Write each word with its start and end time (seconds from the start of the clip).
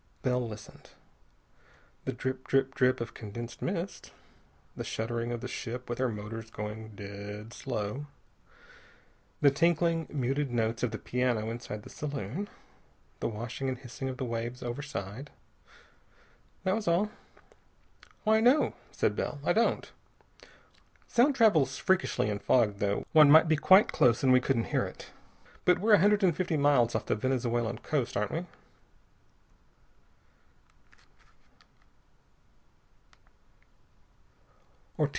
Bell 0.23 0.47
listened. 0.47 0.91
The 2.05 2.13
drip 2.13 2.47
drip 2.47 2.75
drip 2.75 3.01
of 3.01 3.15
condensed 3.15 3.59
mist. 3.59 4.11
The 4.77 4.83
shuddering 4.83 5.31
of 5.31 5.41
the 5.41 5.47
ship 5.47 5.89
with 5.89 5.97
her 5.97 6.09
motors 6.09 6.51
going 6.51 6.89
dead 6.89 7.53
slow. 7.53 8.05
The 9.41 9.49
tinkling, 9.49 10.05
muted 10.11 10.51
notes 10.51 10.83
of 10.83 10.91
the 10.91 10.99
piano 10.99 11.49
inside 11.49 11.81
the 11.81 11.89
saloon. 11.89 12.47
The 13.19 13.27
washing 13.29 13.67
and 13.67 13.79
hissing 13.79 14.09
of 14.09 14.17
the 14.17 14.25
waves 14.25 14.61
overside. 14.61 15.31
That 16.65 16.75
was 16.75 16.87
all. 16.87 17.09
"Why, 18.23 18.39
no," 18.41 18.73
said 18.91 19.15
Bell. 19.15 19.39
"I 19.43 19.53
don't. 19.53 19.91
Sound 21.07 21.33
travels 21.35 21.79
freakishly 21.79 22.29
in 22.29 22.37
fog, 22.37 22.75
though. 22.77 23.05
One 23.11 23.31
might 23.31 23.47
be 23.47 23.55
quite 23.55 23.91
close 23.91 24.21
and 24.21 24.31
we 24.31 24.39
couldn't 24.39 24.65
hear 24.65 24.85
it. 24.85 25.09
But 25.65 25.79
we're 25.79 25.93
a 25.93 25.99
hundred 25.99 26.23
and 26.23 26.35
fifty 26.35 26.57
miles 26.57 26.93
off 26.95 27.07
the 27.07 27.15
Venezuelan 27.15 27.79
coast, 27.79 28.15
aren't 28.15 28.31
we?" 28.31 28.45